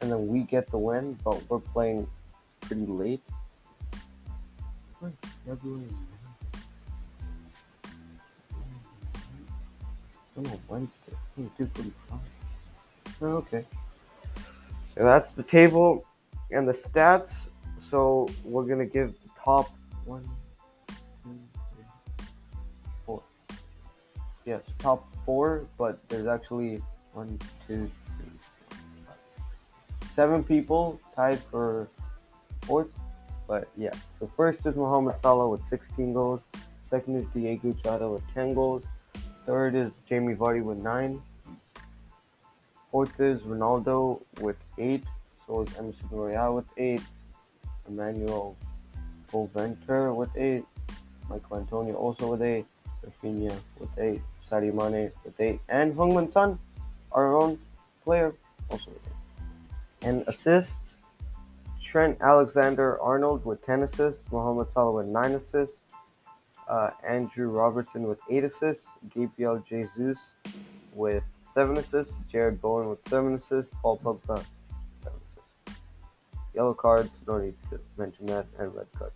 and 0.01 0.11
then 0.11 0.27
we 0.27 0.41
get 0.41 0.69
the 0.69 0.77
win. 0.77 1.17
But 1.23 1.41
we're 1.49 1.59
playing 1.59 2.07
pretty 2.61 2.85
late. 2.85 3.21
Wednesday. 10.67 11.15
Hmm, 11.35 11.47
two 11.57 11.65
forty-five. 11.73 12.19
Oh, 13.21 13.27
okay. 13.37 13.65
That's 14.95 15.33
the 15.33 15.43
table 15.43 16.05
and 16.51 16.67
the 16.67 16.71
stats. 16.71 17.47
So 17.79 18.29
we're 18.43 18.65
gonna 18.65 18.85
give 18.85 19.13
the 19.23 19.29
top 19.43 19.71
one. 20.05 20.27
Yes, 24.45 24.61
top 24.79 25.07
four, 25.25 25.65
but 25.77 25.97
there's 26.09 26.27
actually 26.27 26.81
one, 27.13 27.39
two, 27.65 27.89
three, 28.17 28.77
five, 29.07 29.45
seven 30.09 30.43
people 30.43 30.99
tied 31.15 31.39
for 31.39 31.87
fourth. 32.63 32.89
But 33.47 33.69
yeah, 33.77 33.93
so 34.17 34.29
first 34.35 34.65
is 34.65 34.75
Mohamed 34.75 35.17
Salah 35.17 35.49
with 35.49 35.65
16 35.65 36.13
goals. 36.13 36.41
Second 36.85 37.15
is 37.17 37.25
Diogo 37.33 37.73
Jota 37.83 38.07
with 38.09 38.23
10 38.33 38.53
goals. 38.53 38.83
Third 39.45 39.75
is 39.75 40.01
Jamie 40.07 40.35
Vardy 40.35 40.63
with 40.63 40.77
9. 40.77 41.21
Fourth 42.91 43.19
is 43.19 43.41
Ronaldo 43.41 44.21
with 44.41 44.57
8. 44.77 45.03
So 45.47 45.61
is 45.61 45.77
Emerson 45.77 46.07
Royal 46.11 46.55
with 46.55 46.67
8. 46.77 47.01
Emmanuel 47.87 48.55
Boaventer 49.31 50.15
with 50.15 50.29
8. 50.37 50.63
Michael 51.29 51.57
Antonio 51.57 51.95
also 51.95 52.31
with 52.31 52.41
8. 52.41 52.65
Raphinha 53.05 53.55
with 53.79 53.89
8. 53.97 54.21
Sadio 54.53 54.73
Mane 54.73 55.11
with 55.23 55.39
8, 55.39 55.59
and 55.69 55.95
Heung-min 55.95 56.29
Son, 56.29 56.59
our 57.11 57.35
own 57.35 57.57
player, 58.03 58.33
also 58.69 58.91
with 58.91 59.01
8. 60.03 60.07
And 60.09 60.23
assists, 60.27 60.97
Trent 61.81 62.17
Alexander-Arnold 62.21 63.45
with 63.45 63.65
10 63.65 63.83
assists, 63.83 64.31
Mohamed 64.31 64.71
Salah 64.71 64.91
with 64.91 65.07
9 65.07 65.31
assists, 65.31 65.79
uh, 66.69 66.91
Andrew 67.07 67.49
Robertson 67.49 68.03
with 68.03 68.19
8 68.29 68.43
assists, 68.43 68.85
Gabriel 69.13 69.63
Jesus 69.67 70.33
with 70.93 71.23
7 71.53 71.77
assists, 71.77 72.15
Jarrod 72.31 72.61
Bowen 72.61 72.89
with 72.89 73.03
7 73.07 73.33
assists, 73.33 73.73
Paul 73.81 73.99
Pogba 74.03 74.43
7 75.03 75.19
assists. 75.25 75.79
Yellow 76.53 76.75
cards, 76.75 77.21
no 77.27 77.39
need 77.39 77.55
to 77.71 77.79
mention 77.97 78.27
that, 78.27 78.45
and 78.59 78.73
red 78.75 78.87
cards. 78.97 79.15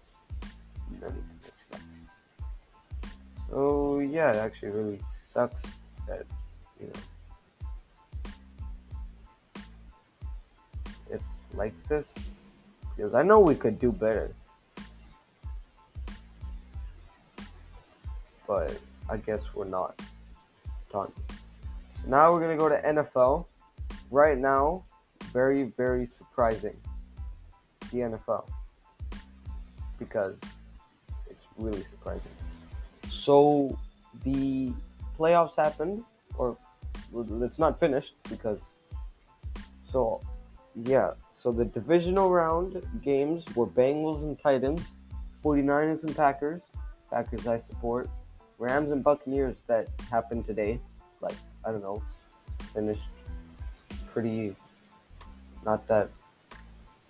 No 1.00 1.08
need 1.10 1.16
to 1.16 1.52
mention 1.70 1.70
that. 1.72 1.82
So 3.52 4.00
yeah, 4.00 4.32
it 4.32 4.38
actually 4.38 4.70
really 4.70 5.00
sucks 5.38 5.54
that 6.08 6.26
you 6.82 6.88
know 6.88 7.02
it's 11.12 11.24
like 11.54 11.74
this 11.88 12.08
because 12.96 13.14
I 13.14 13.22
know 13.22 13.40
we 13.40 13.54
could 13.54 13.80
do 13.80 13.92
better, 13.92 14.32
but 18.48 18.76
I 19.08 19.18
guess 19.18 19.42
we're 19.54 19.66
not 19.66 20.02
done. 20.92 21.12
Now 22.08 22.34
we're 22.34 22.42
gonna 22.42 22.58
go 22.58 22.70
to 22.70 22.82
NFL. 22.82 23.46
Right 24.10 24.40
now, 24.40 24.86
very 25.34 25.66
very 25.78 26.08
surprising. 26.08 26.76
The 27.92 28.00
NFL 28.00 28.46
because 30.00 30.36
it's 31.30 31.48
really 31.60 31.84
surprising. 31.84 32.32
So 33.08 33.78
the 34.24 34.74
playoffs 35.18 35.56
happened, 35.56 36.04
or 36.38 36.58
it's 37.42 37.60
not 37.60 37.80
finished 37.80 38.14
because. 38.30 38.60
So, 39.90 40.22
yeah. 40.76 41.12
So 41.34 41.52
the 41.52 41.66
divisional 41.66 42.30
round 42.30 42.82
games 43.04 43.46
were 43.56 43.68
Bengals 43.68 44.24
and 44.24 44.40
Titans. 44.40 44.82
49ers 45.44 46.04
and 46.04 46.16
Packers. 46.16 46.62
Packers 47.10 47.48
I 47.48 47.60
support. 47.60 48.10
Rams 48.60 48.92
and 48.92 49.04
Buccaneers 49.04 49.56
that 49.68 49.88
happened 50.12 50.46
today. 50.46 50.80
Like, 51.22 51.36
I 51.64 51.72
don't 51.72 51.82
know, 51.82 52.02
finished 52.74 53.02
pretty 54.12 54.56
not 55.64 55.88
that 55.88 56.10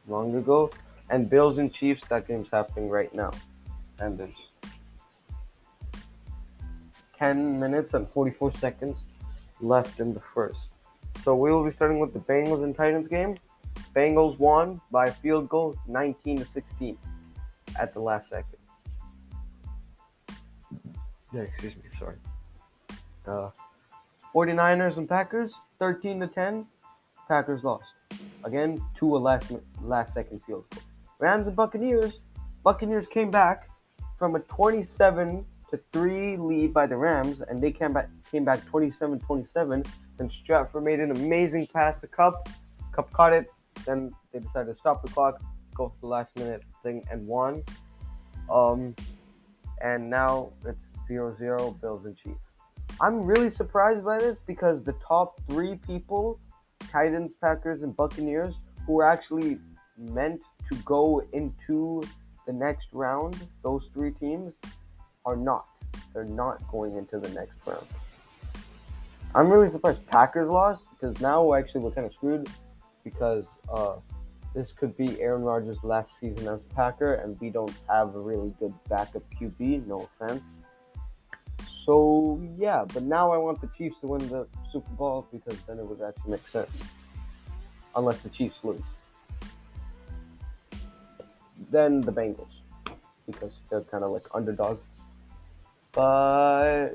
long 0.08 0.36
ago. 0.36 0.70
And 1.10 1.30
Bills 1.30 1.58
and 1.58 1.74
Chiefs, 1.74 2.08
that 2.10 2.28
game's 2.28 2.50
happening 2.52 2.90
right 2.90 3.14
now. 3.14 3.32
And 4.00 4.18
there's 4.18 4.47
10 7.18 7.60
minutes 7.60 7.94
and 7.94 8.08
44 8.10 8.52
seconds 8.52 8.98
left 9.62 10.00
in 10.00 10.14
the 10.14 10.20
first. 10.20 10.70
So 11.24 11.36
we 11.36 11.52
will 11.52 11.64
be 11.64 11.72
starting 11.72 12.00
with 12.00 12.14
the 12.14 12.20
Bengals 12.20 12.64
and 12.64 12.76
Titans 12.76 13.08
game. 13.08 13.38
Bengals 13.96 14.40
won 14.40 14.80
by 14.92 15.10
field 15.10 15.50
goal 15.50 15.76
19 15.88 16.40
to 16.40 16.46
16 16.46 16.98
at 17.80 17.94
the 17.94 18.00
last 18.00 18.30
second. 18.30 18.58
Yeah, 21.34 21.42
excuse 21.42 21.76
me, 21.76 21.82
sorry. 21.98 22.16
Uh, 23.28 23.50
49ers 24.34 24.98
and 24.98 25.10
Packers 25.10 25.54
13 25.80 26.20
to 26.22 26.28
10. 26.28 26.66
Packers 27.28 27.64
lost. 27.64 27.94
Again, 28.44 28.82
to 28.96 29.18
a 29.18 29.20
last 29.20 29.52
last 29.84 30.14
second 30.14 30.42
field 30.44 30.66
goal. 30.70 30.84
Rams 31.20 31.48
and 31.48 31.56
Buccaneers. 31.56 32.20
Buccaneers 32.64 33.08
came 33.08 33.30
back 33.30 33.70
from 34.18 34.36
a 34.36 34.40
27 34.40 35.46
to 35.70 35.80
3 35.92 36.38
lead 36.38 36.74
by 36.74 36.88
the 36.88 36.96
Rams, 36.96 37.42
and 37.42 37.62
they 37.62 37.72
came 37.72 37.94
back 37.94 38.10
came 38.32 38.46
back 38.46 38.66
27-27. 38.66 39.88
Then 40.18 40.30
Stafford 40.30 40.84
made 40.84 41.00
an 41.00 41.12
amazing 41.12 41.68
pass 41.68 42.00
to 42.02 42.08
Kupp. 42.08 42.50
Kupp 42.92 43.12
caught 43.14 43.34
it. 43.34 43.52
Then 43.86 44.12
they 44.32 44.40
decided 44.40 44.72
to 44.74 44.76
stop 44.76 45.06
the 45.06 45.12
clock, 45.12 45.42
go 45.74 45.90
for 45.90 45.96
the 46.02 46.08
last 46.08 46.36
minute 46.36 46.64
thing, 46.84 47.04
and 47.12 47.26
won. 47.28 47.64
Um, 48.52 48.96
and 49.82 50.10
now 50.10 50.52
it's 50.66 50.92
0-0 51.10 51.80
Bills 51.80 52.06
and 52.06 52.18
Chiefs. 52.18 52.48
I'm 53.00 53.22
really 53.24 53.50
surprised 53.50 54.04
by 54.04 54.18
this 54.18 54.40
because 54.46 54.84
the 54.84 54.94
top 54.94 55.40
three 55.48 55.76
people, 55.76 56.40
Titans, 56.92 57.36
Packers, 57.36 57.84
and 57.84 57.96
Buccaneers, 57.96 58.56
who 58.86 58.94
were 58.94 59.08
actually 59.08 59.60
meant 59.98 60.44
to 60.68 60.76
go 60.78 61.24
into 61.34 62.02
the 62.48 62.54
next 62.54 62.94
round, 62.94 63.48
those 63.62 63.90
three 63.94 64.12
teams 64.12 64.54
are 65.28 65.36
not. 65.36 65.68
They're 66.14 66.24
not 66.24 66.66
going 66.72 66.96
into 66.96 67.20
the 67.20 67.30
next 67.30 67.54
round. 67.66 67.86
I'm 69.36 69.50
really 69.50 69.70
surprised 69.70 70.04
Packers 70.08 70.50
lost 70.50 70.86
because 70.90 71.20
now 71.20 71.54
actually 71.54 71.82
we're 71.82 71.92
kind 71.92 72.08
of 72.08 72.14
screwed 72.14 72.48
because 73.04 73.44
uh, 73.70 73.98
this 74.56 74.72
could 74.72 74.96
be 74.96 75.22
Aaron 75.22 75.44
Rodgers' 75.44 75.84
last 75.84 76.18
season 76.18 76.48
as 76.48 76.62
a 76.62 76.74
Packer, 76.74 77.16
and 77.16 77.40
we 77.42 77.50
don't 77.50 77.74
have 77.90 78.16
a 78.16 78.20
really 78.20 78.54
good 78.58 78.74
backup 78.90 79.22
QB. 79.40 79.86
No 79.86 80.10
offense. 80.22 80.44
So 81.68 82.42
yeah, 82.58 82.86
but 82.94 83.04
now 83.04 83.32
I 83.32 83.38
want 83.38 83.60
the 83.60 83.68
Chiefs 83.78 84.00
to 84.00 84.08
win 84.08 84.28
the 84.30 84.48
Super 84.72 84.92
Bowl 84.92 85.28
because 85.32 85.60
then 85.68 85.78
it 85.78 85.86
would 85.86 86.02
actually 86.02 86.32
make 86.32 86.48
sense. 86.48 86.72
Unless 87.96 88.20
the 88.20 88.30
Chiefs 88.30 88.60
lose 88.64 88.82
Then 91.72 92.00
the 92.00 92.12
Bengals 92.12 92.48
because 93.26 93.52
they're 93.70 93.82
kind 93.82 94.04
of 94.04 94.12
like 94.12 94.26
underdogs. 94.34 94.84
But 95.98 96.90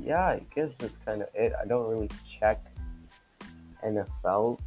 yeah, 0.00 0.26
I 0.26 0.42
guess 0.54 0.76
that's 0.76 0.96
kind 1.04 1.22
of 1.22 1.28
it. 1.34 1.52
I 1.60 1.66
don't 1.66 1.90
really 1.90 2.08
check 2.38 2.62
NFL 3.84 4.60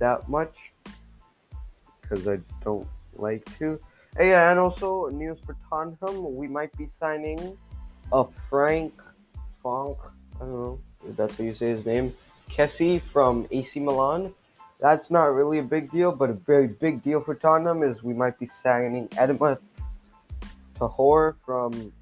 that 0.00 0.28
much 0.28 0.72
because 2.00 2.26
I 2.26 2.38
just 2.38 2.60
don't 2.62 2.88
like 3.14 3.44
to. 3.58 3.78
Hey, 4.16 4.30
yeah, 4.30 4.50
and 4.50 4.58
also 4.58 5.06
news 5.10 5.38
for 5.46 5.56
Tottenham, 5.70 6.34
we 6.34 6.48
might 6.48 6.76
be 6.76 6.88
signing 6.88 7.56
a 8.12 8.24
Frank 8.24 8.92
Funk. 9.62 9.98
I 10.34 10.38
don't 10.40 10.50
know 10.50 10.80
if 11.08 11.16
that's 11.16 11.38
how 11.38 11.44
you 11.44 11.54
say 11.54 11.68
his 11.68 11.86
name. 11.86 12.12
Kessie 12.50 13.00
from 13.00 13.46
AC 13.52 13.78
Milan 13.78 14.34
that's 14.78 15.10
not 15.10 15.32
really 15.32 15.58
a 15.58 15.62
big 15.62 15.90
deal, 15.90 16.12
but 16.12 16.30
a 16.30 16.34
very 16.34 16.66
big 16.66 17.02
deal 17.02 17.20
for 17.20 17.34
Tottenham 17.34 17.82
is 17.82 18.02
we 18.02 18.12
might 18.12 18.38
be 18.38 18.46
signing 18.46 19.08
Adama 19.08 19.58
Tahor 20.78 21.36
from 21.44 21.92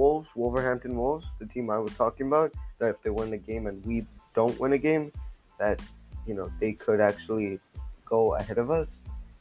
Wolves, 0.00 0.28
Wolverhampton 0.34 0.96
Wolves, 0.96 1.26
the 1.38 1.46
team 1.46 1.68
I 1.68 1.78
was 1.78 1.94
talking 1.94 2.26
about. 2.26 2.52
That 2.78 2.88
if 2.94 3.02
they 3.02 3.10
win 3.10 3.30
the 3.30 3.36
game 3.36 3.66
and 3.66 3.84
we 3.84 4.06
don't 4.34 4.58
win 4.58 4.72
a 4.72 4.78
game, 4.78 5.12
that 5.58 5.80
you 6.26 6.34
know 6.34 6.50
they 6.58 6.72
could 6.72 7.00
actually 7.00 7.60
go 8.06 8.34
ahead 8.36 8.58
of 8.58 8.70
us. 8.70 8.96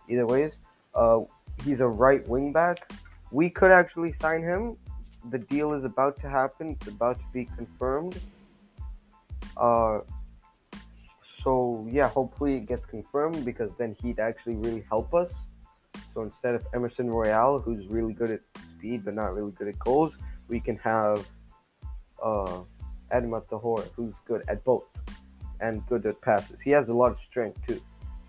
Either 0.10 0.26
ways, 0.26 0.60
uh, 0.96 1.20
he's 1.64 1.80
a 1.80 1.88
right 1.88 2.28
wing 2.28 2.52
back. 2.52 2.92
We 3.32 3.50
could 3.50 3.72
actually 3.72 4.12
sign 4.12 4.42
him. 4.44 4.76
The 5.30 5.40
deal 5.40 5.74
is 5.74 5.86
about 5.86 6.20
to 6.22 6.30
happen. 6.30 6.76
It's 6.80 6.88
about 6.88 7.20
to 7.20 7.26
be 7.32 7.46
confirmed. 7.58 8.20
Uh, 9.56 10.00
so 11.24 11.88
yeah, 11.90 12.10
hopefully 12.10 12.56
it 12.56 12.66
gets 12.66 12.86
confirmed 12.86 13.46
because 13.46 13.72
then 13.78 13.96
he'd 14.02 14.20
actually 14.20 14.56
really 14.56 14.84
help 14.90 15.14
us. 15.14 15.46
So 16.14 16.24
instead 16.24 16.54
of 16.56 16.66
Emerson 16.74 17.10
Royal, 17.10 17.60
who's 17.60 17.88
really 17.88 18.14
good 18.14 18.32
at 18.32 18.42
speed 18.62 19.06
but 19.06 19.14
not 19.14 19.34
really 19.34 19.52
good 19.52 19.70
at 19.70 19.80
goals, 19.80 20.18
we 20.50 20.60
can 20.60 20.78
have 20.78 21.28
uh, 22.22 22.60
Adama 23.12 23.44
Traore, 23.48 23.88
who's 23.96 24.14
good 24.26 24.44
at 24.48 24.64
both 24.64 24.86
and 25.62 25.86
good 25.88 26.06
at 26.06 26.20
passes. 26.22 26.62
He 26.62 26.72
has 26.72 26.90
a 26.90 26.94
lot 26.94 27.12
of 27.12 27.20
strength 27.20 27.60
too, 27.68 27.82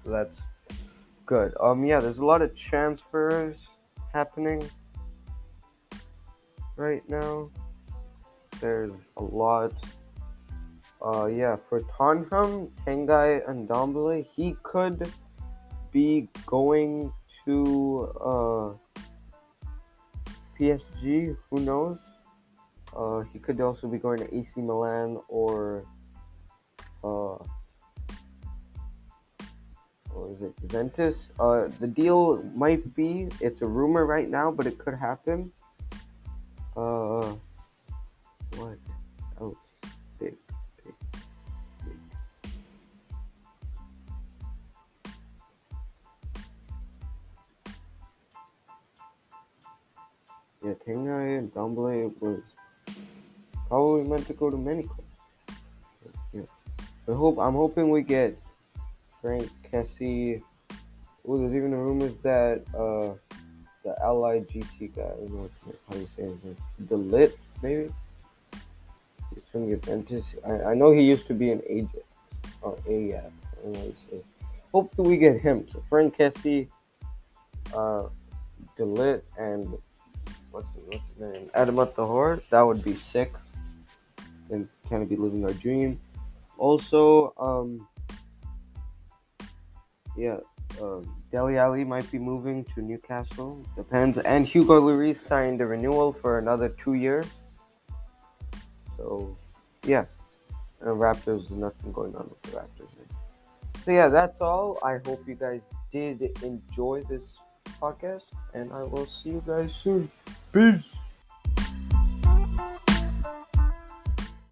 so 0.05 0.11
that's 0.11 0.41
good. 1.27 1.55
Um, 1.61 1.85
yeah, 1.85 2.01
there's 2.01 2.19
a 2.19 2.25
lot 2.25 2.43
of 2.43 2.55
transfers 2.55 3.57
happening 4.13 4.63
right 6.77 7.09
now. 7.09 7.51
There's 8.61 8.93
a 9.17 9.23
lot 9.23 9.73
uh, 11.03 11.27
yeah, 11.27 11.57
for 11.69 11.81
Tottenham, 11.97 12.71
and 12.87 13.09
Ndombele, 13.09 14.27
he 14.35 14.55
could 14.63 15.11
be 15.93 16.29
going 16.47 17.13
to 17.45 18.13
uh, 18.21 18.99
PSG. 20.59 21.37
Who 21.49 21.61
knows? 21.61 21.99
Uh, 22.97 23.21
he 23.33 23.39
could 23.39 23.61
also 23.61 23.87
be 23.87 23.99
going 23.99 24.19
to 24.19 24.35
AC 24.35 24.61
Milan 24.61 25.21
or 25.29 25.85
uh, 27.05 27.39
or 30.15 30.33
is 30.35 30.43
it 30.43 30.53
Juventus? 30.61 31.31
Uh, 31.39 31.69
the 31.79 31.87
deal 31.87 32.43
might 32.55 32.95
be 32.95 33.29
it's 33.41 33.63
a 33.63 33.67
rumor 33.67 34.07
right 34.07 34.29
now, 34.29 34.51
but 34.51 34.67
it 34.67 34.79
could 34.79 34.95
happen. 34.95 35.53
Uh, 36.77 37.35
what 38.57 38.79
else? 39.41 39.57
Big. 40.19 40.37
Yeah, 50.63 50.75
Tanguy 50.87 51.39
and 51.39 51.53
Ndombele 51.55 52.13
was 52.21 52.43
probably 53.71 54.03
meant 54.03 54.27
to 54.27 54.35
go 54.35 54.51
to 54.51 54.57
many 54.57 54.83
clubs. 54.83 55.03
Yeah. 56.33 56.43
I 57.09 57.13
hope 57.13 57.39
I'm 57.39 57.55
hoping 57.55 57.89
we 57.89 58.03
get 58.03 58.37
Franck 59.23 59.49
Kessie. 59.73 60.43
Oh, 61.27 61.39
there's 61.39 61.55
even 61.55 61.73
rumors 61.73 62.17
that 62.19 62.65
uh, 62.75 63.15
the 63.85 63.95
LIGT 64.03 64.97
guy, 64.97 65.03
I 65.03 65.07
don't 65.07 65.33
know 65.33 65.51
how 65.89 65.97
you 65.97 66.09
say 66.17 66.25
his 66.25 66.45
name, 66.45 66.57
the 66.89 66.97
Lit 66.97 67.39
maybe. 67.63 67.91
He's 69.33 69.45
from 69.53 69.69
Juventus. 69.69 70.25
I, 70.45 70.71
I 70.71 70.75
know 70.75 70.91
he 70.91 71.03
used 71.03 71.29
to 71.29 71.35
be 71.35 71.53
an 71.53 71.63
agent. 71.69 72.05
Oh, 72.65 72.77
AF. 72.89 73.33
How. 73.63 74.19
Hopefully 74.73 75.11
we 75.11 75.17
get 75.17 75.41
him. 75.41 75.67
So 75.69 75.83
Franck 75.89 76.17
Kessie, 76.17 76.67
uh, 77.73 78.09
Delit, 78.77 79.23
and 79.39 79.79
what's 80.51 80.73
his, 80.73 80.83
what's 80.87 81.07
his 81.09 81.35
name? 81.35 81.51
Adama 81.55 81.93
Traore. 81.95 82.43
That 82.51 82.63
would 82.63 82.83
be 82.83 82.97
sick. 82.97 83.33
And 84.51 84.69
kind 84.89 85.03
of 85.03 85.09
be 85.09 85.17
living 85.17 85.45
our 85.45 85.53
dream. 85.53 85.99
Also, 86.59 87.33
um, 87.39 87.87
yeah, 90.17 90.39
um, 90.81 91.09
Dele 91.31 91.57
Alli 91.57 91.85
might 91.85 92.11
be 92.11 92.19
moving 92.19 92.65
to 92.75 92.83
Newcastle. 92.83 93.65
Depends. 93.77 94.19
And 94.19 94.45
Hugo 94.45 94.81
Lloris 94.81 95.17
signed 95.17 95.61
a 95.61 95.67
renewal 95.67 96.13
for 96.13 96.39
another 96.39 96.69
two 96.69 96.95
years. 96.95 97.27
So, 98.97 99.37
yeah. 99.85 100.05
And 100.81 100.99
Raptors, 100.99 101.49
nothing 101.51 101.93
going 101.93 102.15
on 102.17 102.29
with 102.29 102.43
the 102.43 102.59
Raptors. 102.59 102.89
So, 103.85 103.93
yeah, 103.93 104.09
that's 104.09 104.41
all. 104.41 104.79
I 104.83 104.99
hope 105.07 105.27
you 105.27 105.35
guys 105.35 105.61
did 105.93 106.21
enjoy 106.43 107.03
this 107.09 107.37
podcast. 107.81 108.25
And 108.53 108.73
I 108.73 108.83
will 108.83 109.07
see 109.07 109.31
you 109.31 109.43
guys 109.47 109.75
soon. 109.75 110.11
Peace. 110.53 110.97